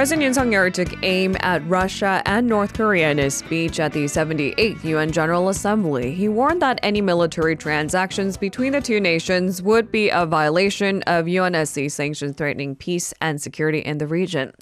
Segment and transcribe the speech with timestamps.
[0.00, 3.92] President Yoon Suk Yeol took aim at Russia and North Korea in his speech at
[3.92, 6.14] the 78th UN General Assembly.
[6.14, 11.26] He warned that any military transactions between the two nations would be a violation of
[11.26, 14.52] UNSC sanctions threatening peace and security in the region.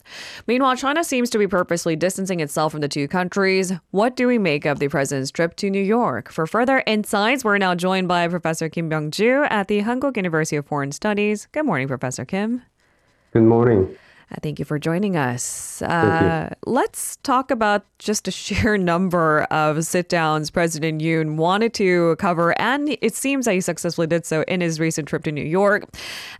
[0.49, 3.73] Meanwhile, China seems to be purposely distancing itself from the two countries.
[3.93, 6.33] What do we make of the president's trip to New York?
[6.33, 10.67] For further insights, we're now joined by Professor Kim Byung-joo at the Hankuk University of
[10.67, 11.47] Foreign Studies.
[11.53, 12.63] Good morning, Professor Kim.
[13.33, 13.97] Good morning.
[14.43, 15.81] Thank you for joining us.
[15.81, 22.15] Uh, let's talk about just a sheer number of sit downs President Yoon wanted to
[22.17, 25.45] cover, and it seems that he successfully did so in his recent trip to New
[25.45, 25.85] York.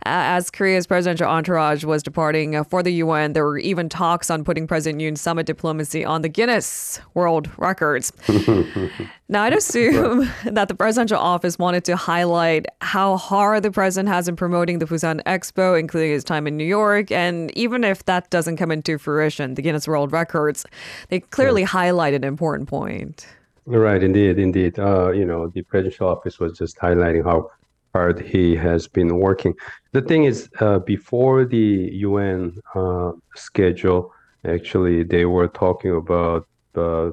[0.05, 4.29] Uh, as Korea's presidential entourage was departing uh, for the UN, there were even talks
[4.29, 8.13] on putting President Yoon's summit diplomacy on the Guinness World Records.
[9.29, 14.27] now, I'd assume that the presidential office wanted to highlight how hard the president has
[14.27, 18.05] in promoting the Busan Expo, including his time in New York, and even even if
[18.05, 20.65] that doesn't come into fruition, the Guinness World Records,
[21.09, 21.69] they clearly right.
[21.69, 23.27] highlight an important point.
[23.65, 24.79] Right, indeed, indeed.
[24.79, 27.51] Uh, you know, the presidential office was just highlighting how
[27.93, 29.53] hard he has been working.
[29.91, 34.11] The thing is, uh, before the UN uh, schedule,
[34.45, 37.11] actually, they were talking about, uh,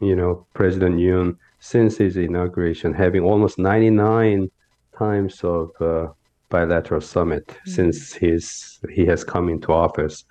[0.00, 4.50] you know, President Yoon since his inauguration having almost 99
[4.96, 6.08] times of uh,
[6.48, 7.70] bilateral summit mm-hmm.
[7.70, 10.24] since he's he has come into office.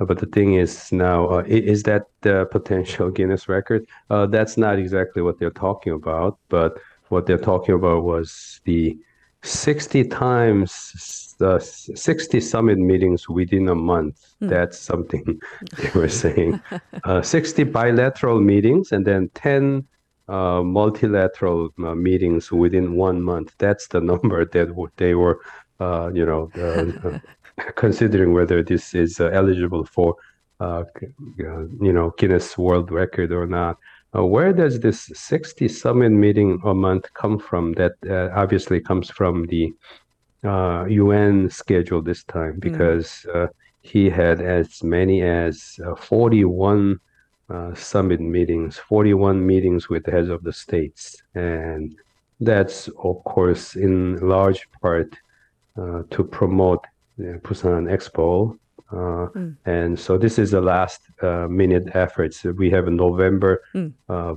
[0.00, 3.86] Uh, but the thing is now, uh, is that the potential Guinness record?
[4.10, 6.38] Uh, that's not exactly what they're talking about.
[6.48, 8.98] But what they're talking about was the
[9.44, 14.34] 60 times, uh, 60 summit meetings within a month.
[14.42, 14.48] Mm.
[14.48, 15.40] That's something
[15.76, 16.60] they were saying.
[17.04, 19.86] Uh, 60 bilateral meetings and then 10
[20.26, 23.52] uh, multilateral uh, meetings within one month.
[23.58, 25.40] That's the number that they were,
[25.80, 26.50] uh, you know,
[27.74, 30.16] considering whether this is uh, eligible for,
[31.38, 33.76] you know, Guinness World Record or not.
[34.14, 37.72] Where does this 60 summit meeting a month come from?
[37.72, 37.94] That
[38.34, 39.72] obviously comes from the
[40.44, 42.60] UN schedule this time hmm.
[42.60, 43.48] because mm.
[43.82, 47.00] he had as many as 41
[47.50, 51.22] uh, summit meetings, 41 meetings with the heads of the states.
[51.34, 51.94] And
[52.40, 55.14] that's, of course, in large part
[55.76, 56.84] uh, to promote
[57.18, 58.58] the Busan Expo.
[58.94, 59.56] Uh, mm.
[59.66, 62.44] And so this is the last uh, minute efforts.
[62.44, 63.92] We have a November mm.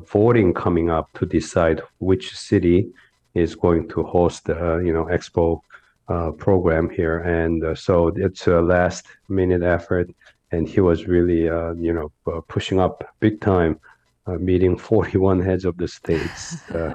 [0.07, 2.90] voting coming up to decide which city
[3.34, 5.62] is going to host the you know expo
[6.09, 10.09] uh, program here, and uh, so it's a last minute effort
[10.51, 13.79] and he was really, uh, you know, uh, pushing up big time,
[14.25, 16.94] uh, meeting 41 heads of the states uh,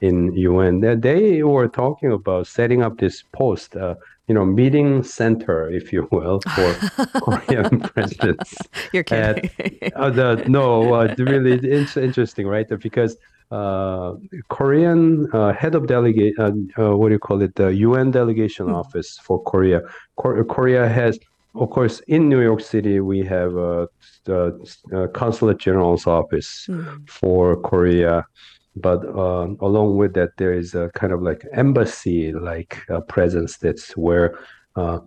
[0.00, 0.80] in UN.
[0.80, 3.94] They were talking about setting up this post, uh,
[4.28, 6.74] you know, meeting center, if you will, for
[7.20, 8.54] Korean presidents.
[8.92, 9.50] You're kidding.
[9.96, 12.66] At, the, no, really, it's interesting, right?
[12.80, 13.16] Because
[13.50, 14.14] uh,
[14.48, 16.52] Korean uh, head of delegate, uh,
[16.96, 17.54] what do you call it?
[17.56, 18.74] The UN delegation mm.
[18.74, 19.82] office for Korea.
[20.16, 21.18] Korea has
[21.56, 23.88] of course, in New York City, we have a,
[24.28, 27.08] a consulate general's office mm.
[27.08, 28.24] for Korea,
[28.76, 33.56] but uh, along with that, there is a kind of like embassy like uh, presence.
[33.58, 34.38] That's where
[34.76, 35.00] uh,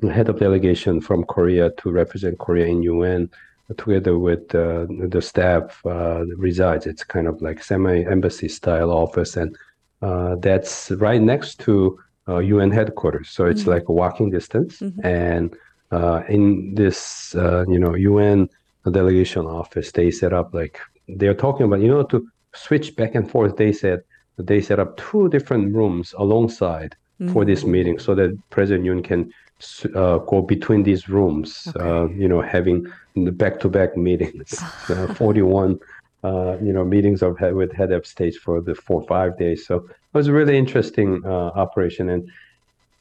[0.00, 3.30] the head of delegation from Korea to represent Korea in UN,
[3.76, 6.86] together with uh, the staff, uh, resides.
[6.86, 9.56] It's kind of like semi embassy style office, and
[10.02, 11.98] uh, that's right next to
[12.28, 13.30] uh, UN headquarters.
[13.30, 13.70] So it's mm-hmm.
[13.70, 14.80] like a walking distance.
[14.80, 15.06] Mm-hmm.
[15.06, 15.56] And
[15.90, 18.48] uh, in this, uh, you know, UN
[18.90, 23.30] delegation office, they set up like they're talking about, you know, to switch back and
[23.30, 23.56] forth.
[23.56, 24.02] They said
[24.36, 27.32] they set up two different rooms alongside mm-hmm.
[27.32, 27.72] for this mm-hmm.
[27.72, 29.32] meeting, so that President Yoon can
[29.94, 31.68] uh, go between these rooms.
[31.68, 31.88] Okay.
[31.88, 32.86] Uh, you know, having
[33.16, 35.78] the back-to-back meetings, uh, forty-one.
[36.24, 39.66] you know, meetings of with head of states for the four five days.
[39.66, 42.28] So it was a really interesting uh, operation, and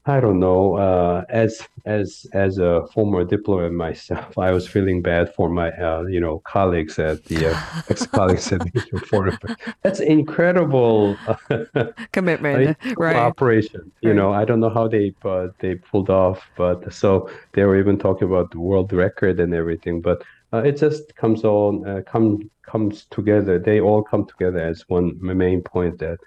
[0.08, 0.78] I don't know.
[0.78, 6.04] Uh, as as as a former diplomat myself, I was feeling bad for my uh,
[6.04, 9.38] you know colleagues at the uh, ex colleagues at the foreign.
[9.84, 11.18] That's incredible
[12.14, 13.16] commitment, right?
[13.18, 13.92] Operation.
[14.02, 14.16] You right.
[14.16, 17.98] know, I don't know how they uh, they pulled off, but so they were even
[17.98, 20.02] talking about the world record and everything.
[20.02, 20.24] But
[20.54, 23.60] uh, it just comes on uh, come comes together.
[23.60, 26.18] They all come together as one main point that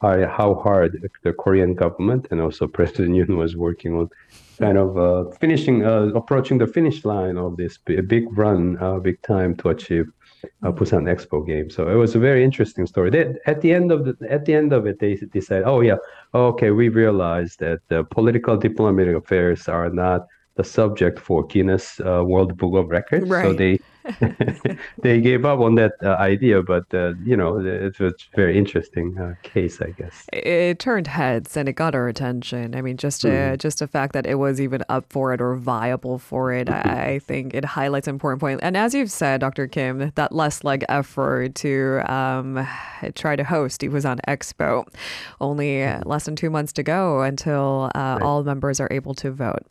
[0.00, 4.08] how hard the Korean government and also President Yoon was working on
[4.58, 9.20] kind of uh, finishing, uh, approaching the finish line of this big run, uh, big
[9.22, 10.06] time to achieve
[10.62, 11.70] uh, Busan Expo game.
[11.70, 13.10] So it was a very interesting story.
[13.10, 15.96] They, at the end of the at the end of it, they decided, oh yeah,
[16.34, 20.26] okay, we realized that the political diplomatic affairs are not
[20.56, 23.28] the subject for Guinness uh, World Book of Records.
[23.28, 23.44] Right.
[23.44, 23.78] So they
[25.02, 28.56] they gave up on that uh, idea, but uh, you know it was a very
[28.56, 30.26] interesting uh, case, I guess.
[30.32, 32.74] It, it turned heads and it got our attention.
[32.74, 35.54] I mean, just uh, just the fact that it was even up for it or
[35.56, 36.68] viable for it.
[36.68, 38.60] I, I think it highlights an important point.
[38.62, 39.66] And as you've said, Dr.
[39.66, 42.66] Kim, that less leg effort to um,
[43.14, 44.86] try to host, he was on Expo,
[45.40, 49.66] only less than two months to go until uh, all members are able to vote.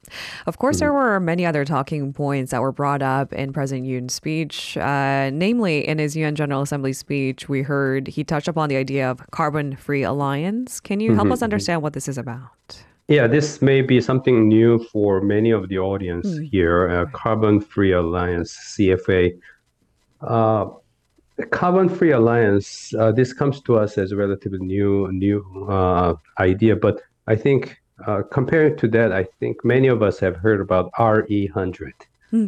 [0.45, 4.18] Of course, there were many other talking points that were brought up in President Yoon's
[4.19, 4.75] speech.
[4.75, 9.09] Uh, namely, in his UN General Assembly speech, we heard he touched upon the idea
[9.09, 10.81] of carbon free alliance.
[10.81, 12.83] Can you help us understand what this is about?
[13.07, 16.77] Yeah, this may be something new for many of the audience here.
[16.89, 19.21] Uh, Carbon Free Alliance (CFA).
[20.21, 20.65] Uh,
[21.51, 22.93] Carbon Free Alliance.
[22.99, 25.39] Uh, this comes to us as a relatively new new
[25.77, 26.13] uh,
[26.49, 26.95] idea, but
[27.33, 27.59] I think
[28.05, 31.93] uh, compared to that, I think many of us have heard about RE100.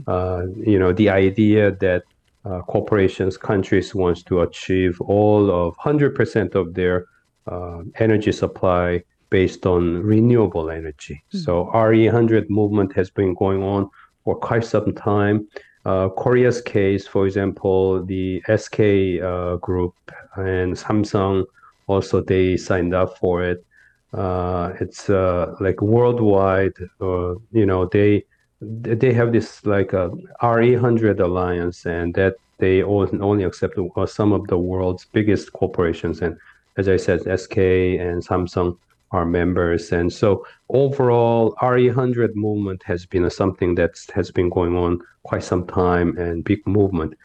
[0.07, 2.03] Uh, you know, the idea that
[2.45, 7.05] uh, corporations, countries wants to achieve all of 100% of their
[7.47, 11.23] uh, energy supply based on renewable energy.
[11.29, 13.89] So RE100 movement has been going on
[14.23, 15.47] for quite some time.
[15.85, 19.95] Uh, Korea's case, for example, the SK uh, group
[20.35, 21.45] and Samsung
[21.87, 23.65] also they signed up for it.
[24.13, 26.73] Uh, it's uh, like worldwide.
[26.99, 28.23] Uh, you know, they
[28.61, 30.11] they have this like a
[30.41, 36.21] RE100 alliance, and that they only accept uh, some of the world's biggest corporations.
[36.21, 36.37] And
[36.77, 38.77] as I said, SK and Samsung
[39.11, 39.91] are members.
[39.91, 45.65] And so overall, RE100 movement has been something that has been going on quite some
[45.65, 47.15] time and big movement.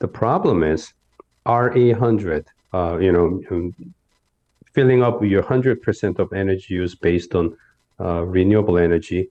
[0.00, 0.92] The problem is
[1.46, 2.44] RE100,
[2.74, 3.74] uh, you know, um,
[4.72, 7.56] filling up your 100% of energy use based on
[8.00, 9.30] uh, renewable energy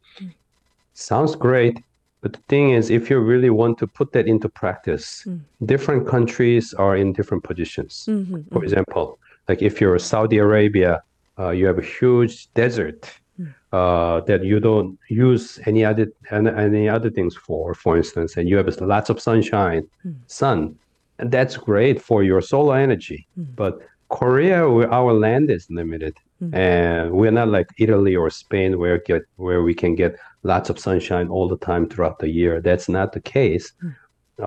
[0.99, 1.81] sounds great.
[2.21, 5.39] But the thing is, if you really want to put that into practice, mm.
[5.65, 8.05] different countries are in different positions.
[8.09, 8.53] Mm-hmm, mm-hmm.
[8.53, 11.01] For example, like if you're Saudi Arabia,
[11.39, 13.09] uh, you have a huge desert
[13.39, 13.53] mm.
[13.71, 18.57] uh, that you don't use any other any, other things for, for instance, and you
[18.57, 20.13] have lots of sunshine, mm.
[20.27, 20.77] sun,
[21.19, 23.25] and that's great for your solar energy.
[23.55, 23.79] But
[24.09, 26.17] Korea, where our land is limited,
[26.53, 30.79] and we're not like Italy or Spain, where get where we can get lots of
[30.79, 32.61] sunshine all the time throughout the year.
[32.61, 33.73] That's not the case.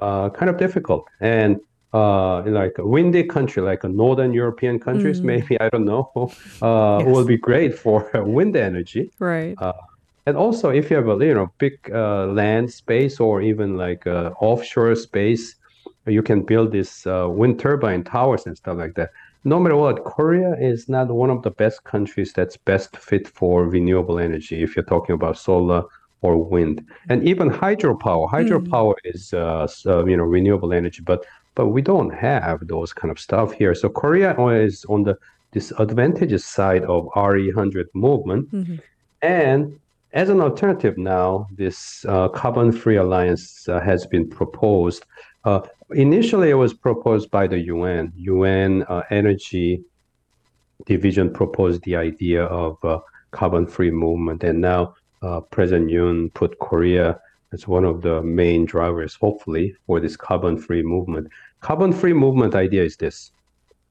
[0.01, 1.61] Uh, kind of difficult, and
[1.93, 6.11] uh, like a windy country, like a northern European countries, maybe I don't know,
[6.63, 9.11] uh, will be great for wind energy.
[9.19, 9.55] Right.
[10.25, 14.07] And also, if you have a you know big uh, land space or even like
[14.07, 15.57] uh, offshore space,
[16.07, 19.11] you can build these uh, wind turbine towers and stuff like that.
[19.45, 23.65] No matter what, Korea is not one of the best countries that's best fit for
[23.69, 24.63] renewable energy.
[24.63, 25.83] If you're talking about solar
[26.21, 31.25] or wind, and even hydropower, hydropower is uh, uh, you know renewable energy, but
[31.55, 33.75] but we don't have those kind of stuff here.
[33.75, 35.19] So Korea is on the
[35.53, 38.49] disadvantageous side of RE100 movement.
[39.21, 39.79] And
[40.13, 45.05] as an alternative now, this uh, carbon-free alliance uh, has been proposed.
[45.45, 45.61] Uh,
[45.91, 48.13] initially, it was proposed by the UN.
[48.17, 49.83] UN uh, Energy
[50.87, 53.01] Division proposed the idea of uh,
[53.33, 57.19] carbon-free movement, and now uh, President Yoon put Korea
[57.53, 61.29] as one of the main drivers, hopefully, for this carbon-free movement.
[61.61, 63.33] Carbon-free movement idea is this: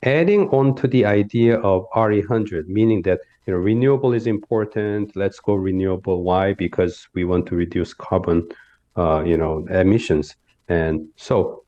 [0.03, 5.15] adding on to the idea of RE100, meaning that you know renewable is important.
[5.15, 6.24] Let's go renewable.
[6.24, 6.53] Why?
[6.53, 8.48] Because we want to reduce carbon,
[8.96, 10.36] uh, you know, emissions.
[10.71, 10.95] And
[11.27, 11.63] so,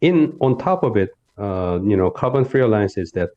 [0.00, 1.10] in on top of it,
[1.44, 3.30] uh, you know, carbon-free alliance is that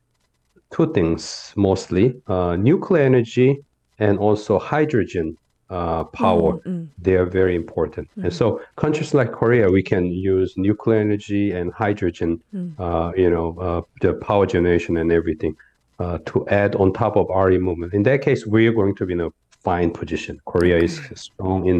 [0.74, 3.50] two things mostly: uh, nuclear energy
[3.98, 5.36] and also hydrogen
[5.68, 6.52] uh, power.
[7.06, 8.08] They are very important.
[8.24, 8.46] And so,
[8.76, 12.30] countries like Korea, we can use nuclear energy and hydrogen,
[12.78, 15.54] uh, you know, uh, the power generation and everything
[15.98, 17.92] uh, to add on top of RE movement.
[17.92, 19.30] In that case, we are going to be in a
[19.68, 20.40] fine position.
[20.46, 21.78] Korea is strong in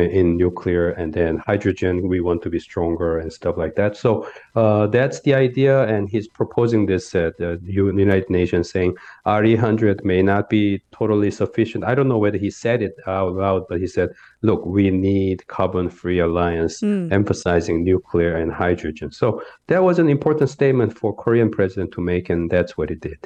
[0.00, 2.08] in nuclear, and then hydrogen.
[2.08, 3.96] We want to be stronger and stuff like that.
[3.96, 8.96] So uh, that's the idea, and he's proposing this at the United Nations, saying
[9.26, 11.84] RE100 may not be totally sufficient.
[11.84, 14.10] I don't know whether he said it out loud, but he said,
[14.42, 20.96] "Look, we need carbon-free alliance, emphasizing nuclear and hydrogen." So that was an important statement
[20.98, 23.18] for Korean president to make, and that's what he did.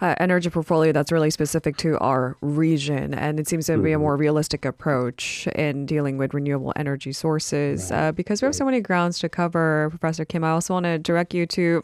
[0.00, 3.98] uh, energy portfolio that's really specific to our region, and it seems to be a
[3.98, 7.90] more realistic approach in dealing with renewable energy sources.
[7.90, 10.98] Uh, because we have so many grounds to cover, Professor Kim, I also want to
[10.98, 11.82] direct you to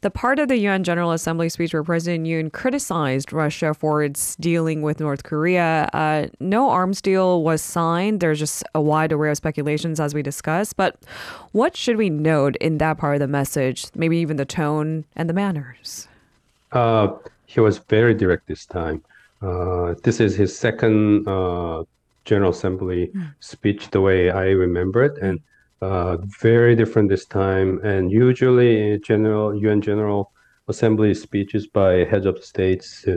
[0.00, 4.36] the part of the UN General Assembly speech where President Yoon criticized Russia for its
[4.36, 5.88] dealing with North Korea.
[5.92, 8.20] Uh, no arms deal was signed.
[8.20, 10.76] There's just a wide array of speculations as we discussed.
[10.76, 10.96] But
[11.52, 13.86] what should we note in that part of the message?
[13.94, 16.08] Maybe even the tone and the manners.
[16.72, 17.08] Uh,
[17.46, 19.02] he was very direct this time.
[19.42, 21.82] Uh, this is his second uh,
[22.24, 23.34] General Assembly mm.
[23.40, 25.40] speech, the way I remember it, and
[25.80, 27.80] uh, very different this time.
[27.84, 30.30] And usually, General UN General
[30.68, 33.16] Assembly speeches by heads of states, uh,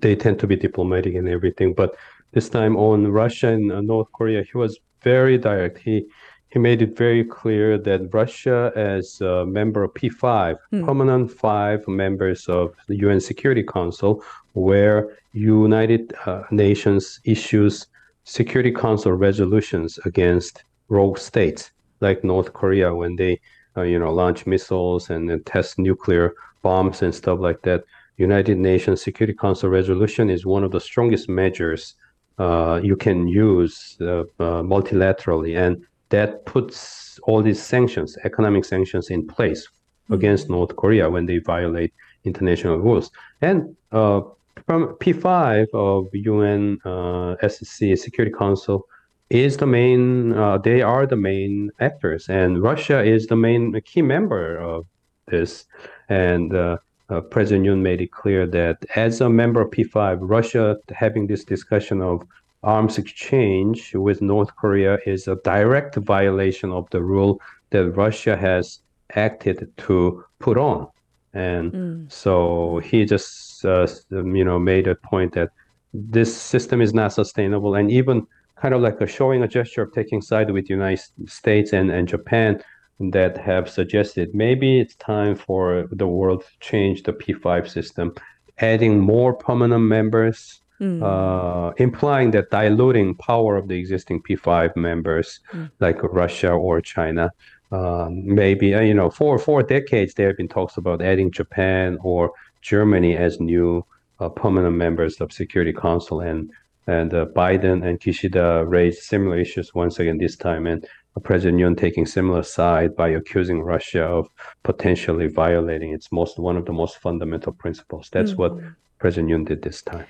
[0.00, 1.74] they tend to be diplomatic and everything.
[1.74, 1.96] But
[2.32, 5.78] this time on Russia and uh, North Korea, he was very direct.
[5.78, 6.06] He
[6.50, 10.84] he made it very clear that Russia, as a member of P5, mm.
[10.84, 14.24] permanent five members of the UN Security Council,
[14.54, 17.86] where United uh, Nations issues
[18.28, 21.70] Security Council resolutions against rogue states
[22.00, 23.40] like North Korea when they,
[23.74, 27.84] uh, you know, launch missiles and, and test nuclear bombs and stuff like that.
[28.18, 31.94] United Nations Security Council resolution is one of the strongest measures
[32.38, 39.08] uh, you can use uh, uh, multilaterally, and that puts all these sanctions, economic sanctions,
[39.08, 40.14] in place mm-hmm.
[40.14, 41.94] against North Korea when they violate
[42.24, 43.10] international rules.
[43.40, 44.20] And uh,
[44.68, 48.86] from P5 of UN uh, SC Security Council
[49.30, 50.34] is the main.
[50.34, 54.84] Uh, they are the main actors, and Russia is the main key member of
[55.28, 55.64] this.
[56.10, 56.76] And uh,
[57.08, 61.44] uh, President Yoon made it clear that as a member of P5, Russia having this
[61.44, 62.22] discussion of
[62.62, 68.80] arms exchange with North Korea is a direct violation of the rule that Russia has
[69.14, 70.88] acted to put on.
[71.32, 72.12] And mm.
[72.12, 75.50] so he just, uh, you know, made a point that
[75.92, 77.74] this system is not sustainable.
[77.74, 81.02] And even kind of like a showing a gesture of taking side with the United
[81.26, 82.62] States and, and Japan
[83.00, 88.12] that have suggested maybe it's time for the world to change the P5 system,
[88.58, 91.00] adding more permanent members, mm.
[91.02, 95.70] uh, implying that diluting power of the existing P5 members mm.
[95.80, 97.30] like Russia or China.
[97.70, 101.98] Um, maybe uh, you know for for decades there have been talks about adding Japan
[102.02, 103.84] or Germany as new
[104.20, 106.50] uh, permanent members of Security Council, and
[106.86, 110.86] and uh, Biden and Kishida raised similar issues once again this time, and
[111.20, 114.28] President Yoon taking similar side by accusing Russia of
[114.62, 118.08] potentially violating its most one of the most fundamental principles.
[118.12, 118.40] That's mm-hmm.
[118.40, 118.52] what
[118.98, 120.06] President Yoon did this time.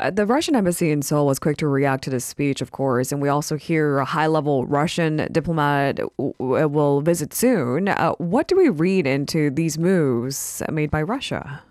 [0.00, 3.10] Uh, the Russian embassy in Seoul was quick to react to this speech, of course,
[3.10, 7.88] and we also hear a high-level Russian diplomat w- will visit soon.
[7.88, 11.62] Uh, what do we read into these moves made by Russia?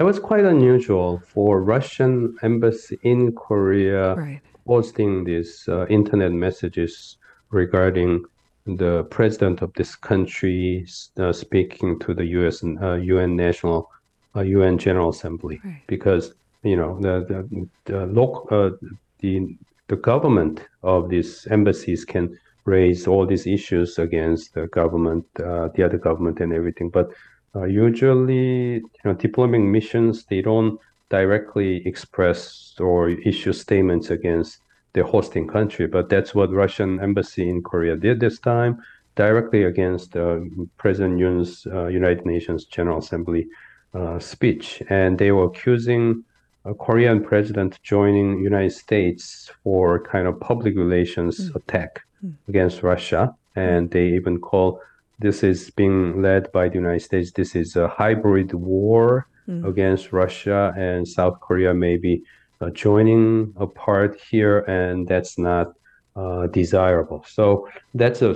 [0.00, 4.40] It was quite unusual for Russian embassy in Korea right.
[4.66, 7.18] posting these uh, internet messages
[7.50, 8.24] regarding
[8.64, 10.86] the president of this country
[11.18, 12.64] uh, speaking to the U.S.
[12.64, 13.90] Uh, UN National
[14.34, 15.82] UN uh, General Assembly right.
[15.86, 18.70] because you know the the, the local uh,
[19.18, 19.54] the
[19.88, 25.82] the government of these embassies can raise all these issues against the government, uh, the
[25.82, 26.88] other government, and everything.
[26.88, 27.10] But
[27.56, 30.78] uh, usually, you know, diplomatic missions they don't
[31.08, 34.60] directly express or issue statements against
[34.92, 35.86] the hosting country.
[35.86, 38.80] But that's what Russian embassy in Korea did this time,
[39.16, 40.40] directly against uh,
[40.78, 43.46] President Yoon's uh, United Nations General Assembly
[43.94, 46.24] uh, speech, and they were accusing
[46.64, 51.56] a Korean president joining United States for kind of public relations mm.
[51.56, 52.32] attack mm.
[52.48, 54.80] against Russia, and they even call
[55.20, 57.30] this is being led by the United States.
[57.30, 59.66] This is a hybrid war mm.
[59.66, 62.22] against Russia and South Korea, maybe
[62.60, 65.74] uh, joining a part here, and that's not
[66.16, 67.24] uh, desirable.
[67.28, 68.34] So that's a,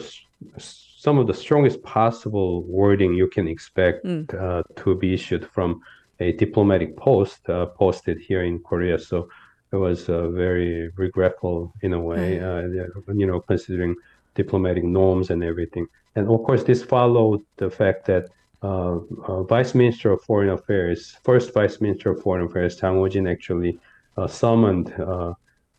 [0.59, 4.33] some of the strongest possible wording you can expect mm.
[4.35, 5.81] uh, to be issued from
[6.21, 8.99] a diplomatic post uh, posted here in Korea.
[8.99, 9.29] So
[9.73, 13.19] it was uh, very regretful in a way, mm.
[13.21, 13.97] you know, considering
[14.35, 15.87] diplomatic norms and everything.
[16.17, 18.29] And of course, this followed the fact that
[18.63, 18.99] uh,
[19.29, 23.79] uh, Vice Minister of Foreign Affairs, first Vice Minister of Foreign Affairs, Jang Ho-jin, actually
[24.17, 24.95] uh, summoned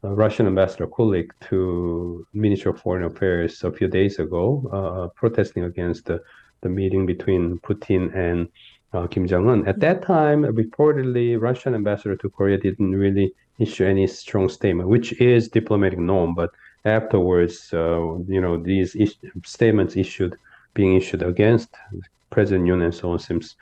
[0.04, 6.22] Russian Ambassador Kulik to Minister of Foreign Affairs a few days ago, protesting against the,
[6.62, 8.48] the meeting between Putin and
[8.94, 9.68] uh, Kim Jong Un.
[9.68, 15.20] At that time, reportedly, Russian ambassador to Korea didn't really issue any strong statement, which
[15.20, 16.36] is diplomatic norm.
[16.36, 16.52] But
[16.86, 20.38] afterwards, uh, you know, these is- statements issued,
[20.74, 21.70] being issued against
[22.30, 23.56] President Yoon and so on, seems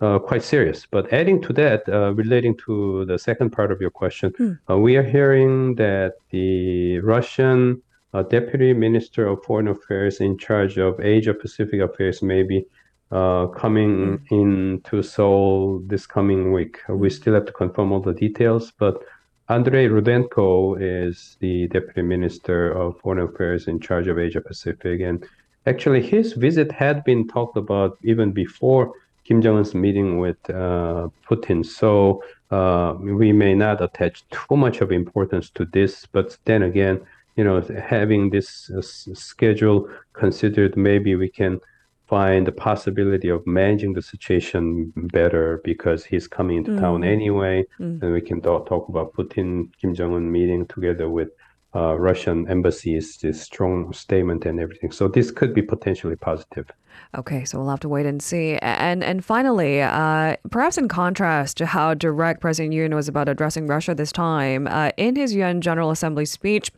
[0.00, 0.86] uh, quite serious.
[0.90, 4.82] But adding to that, uh, relating to the second part of your question, mm.
[4.82, 7.82] we are hearing that the Russian
[8.12, 12.64] uh, Deputy Minister of Foreign Affairs in charge of Asia Pacific affairs may be
[13.10, 14.20] uh, coming mm.
[14.30, 16.78] in to Seoul this coming week.
[16.88, 19.02] We still have to confirm all the details, but
[19.48, 25.24] Andrei Rudenko is the deputy minister of foreign affairs in charge of Asia Pacific, and
[25.66, 28.92] actually his visit had been talked about even before
[29.24, 31.64] Kim Jong Un's meeting with uh, Putin.
[31.64, 37.00] So uh, we may not attach too much of importance to this, but then again,
[37.36, 41.60] you know, having this uh, schedule considered, maybe we can
[42.06, 46.80] find the possibility of managing the situation better because he's coming into mm.
[46.80, 48.00] town anyway, mm.
[48.02, 51.28] and we can talk, talk about Putin Kim Jong Un meeting together with
[51.74, 54.90] uh, Russian embassies, this strong statement and everything.
[54.90, 56.70] So this could be potentially positive.
[57.14, 58.56] Okay, so we'll have to wait and see.
[58.62, 63.66] And and finally, uh, perhaps in contrast to how direct President Yoon was about addressing
[63.66, 66.70] Russia this time, uh, in his UN General Assembly speech.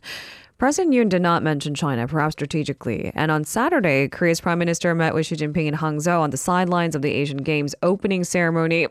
[0.59, 3.13] President Yoon did not mention China, perhaps strategically.
[3.15, 6.95] And on Saturday, Korea's prime minister met with Xi Jinping in Hangzhou on the sidelines
[6.95, 8.87] of the Asian Games opening ceremony.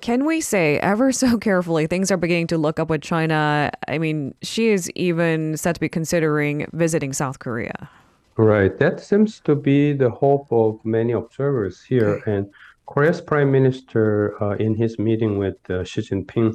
[0.00, 3.70] Can we say ever so carefully things are beginning to look up with China?
[3.86, 7.90] I mean, Xi is even said to be considering visiting South Korea.
[8.38, 8.78] Right.
[8.78, 12.08] That seems to be the hope of many observers here.
[12.22, 12.32] Okay.
[12.32, 12.50] And
[12.86, 16.54] Korea's prime minister, uh, in his meeting with uh, Xi Jinping,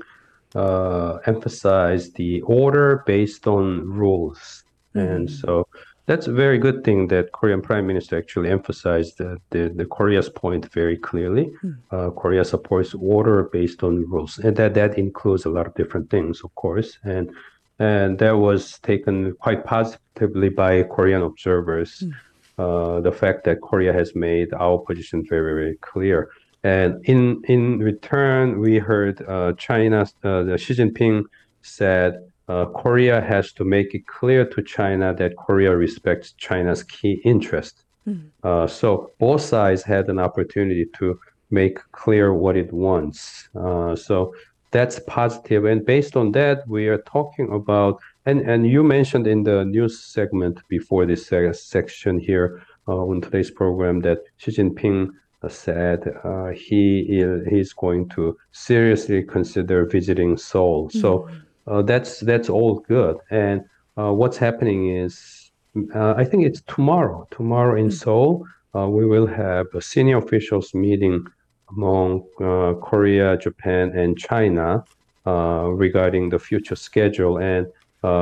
[0.56, 4.64] uh, emphasize the order based on rules.
[4.96, 5.08] Mm-hmm.
[5.08, 5.68] And so
[6.06, 10.30] that's a very good thing that Korean Prime Minister actually emphasized the, the, the Korea's
[10.30, 11.52] point very clearly.
[11.64, 11.78] Mm.
[11.92, 16.10] Uh, Korea supports order based on rules, and that that includes a lot of different
[16.10, 16.98] things, of course.
[17.04, 17.32] And
[17.80, 22.04] and that was taken quite positively by Korean observers.
[22.04, 22.14] Mm.
[22.56, 26.30] Uh, the fact that Korea has made our position very very clear.
[26.64, 31.24] And in in return, we heard uh, China, uh, Xi Jinping
[31.62, 32.12] said
[32.48, 37.86] uh, Korea has to make it clear to China that Korea respects China's key interest.
[38.06, 38.68] Mm-hmm.
[38.68, 41.18] so both sides had an opportunity to
[41.54, 43.48] make clear what it wants.
[43.56, 44.34] Uh, so
[44.72, 45.66] that's positive.
[45.66, 50.04] And based on that, we are talking about, and, and you mentioned in the news
[50.04, 55.10] segment before this section here uh, on today's program that Xi Jinping
[55.50, 60.88] said uh, he is he's going to seriously consider visiting Seoul.
[60.88, 61.00] Mm-hmm.
[61.00, 61.30] So
[61.68, 63.18] uh, that's that's all good.
[63.30, 63.62] And
[63.98, 65.52] uh, what's happening is,
[65.96, 67.28] uh, I think it's tomorrow.
[67.32, 67.96] Tomorrow in mm-hmm.
[67.96, 71.26] Seoul, uh, we will have a senior officials meeting
[71.70, 74.84] among uh, Korea, Japan, and China
[75.26, 77.38] regarding the future schedule.
[77.38, 77.68] And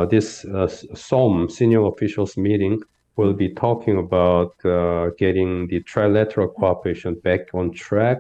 [0.10, 2.82] this uh, SOM senior officials meeting
[3.16, 8.20] will be talking about uh, getting the trilateral cooperation back on track.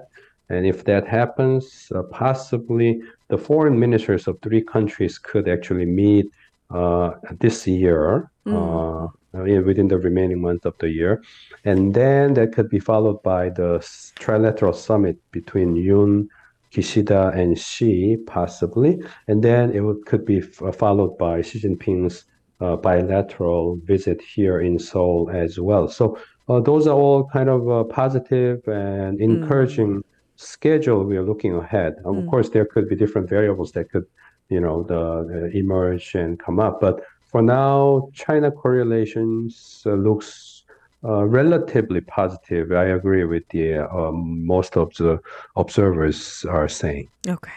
[0.49, 6.27] And if that happens, uh, possibly the foreign ministers of three countries could actually meet
[6.69, 9.11] uh, this year, mm.
[9.33, 11.21] within the remaining month of the year.
[11.63, 13.79] And then that could be followed by the
[14.19, 16.27] trilateral summit between Yoon,
[16.73, 19.01] Kishida, and Xi, possibly.
[19.27, 22.25] And then it would, could be f- followed by Xi Jinping's
[22.61, 25.87] uh, bilateral visit here in Seoul as well.
[25.87, 29.21] So uh, those are all kind of uh, positive and mm.
[29.21, 30.03] encouraging mm.
[30.35, 31.95] schedule we are looking ahead.
[32.03, 32.23] Mm.
[32.23, 34.05] Of course, there could be different variables that could,
[34.49, 36.81] you know, the, emerge and come up.
[36.81, 40.63] But for now, China-Korea relations uh, looks
[41.03, 42.71] uh, relatively positive.
[42.71, 45.19] I agree with the uh, most of the
[45.55, 47.07] observers are saying.
[47.27, 47.51] Okay.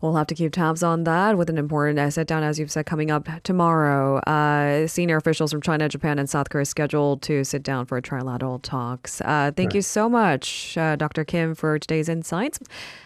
[0.00, 2.86] We'll have to keep tabs on that with an important sit down, as you've said,
[2.86, 4.18] coming up tomorrow.
[4.18, 8.60] Uh, senior officials from China, Japan, and South Korea scheduled to sit down for trilateral
[8.62, 9.20] talks.
[9.20, 9.76] Uh, thank right.
[9.76, 11.24] you so much, uh, Dr.
[11.24, 12.58] Kim, for today's insights.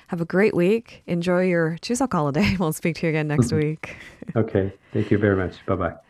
[0.09, 1.03] Have a great week.
[1.07, 2.57] Enjoy your Chuseok holiday.
[2.61, 3.97] We'll speak to you again next week.
[4.37, 4.73] okay.
[4.93, 5.65] Thank you very much.
[5.67, 6.10] Bye bye.